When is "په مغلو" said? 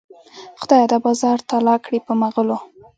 2.07-2.57